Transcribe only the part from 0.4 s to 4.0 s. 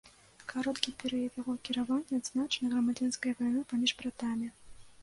Кароткі перыяд яго кіравання адзначаны грамадзянскай вайной паміж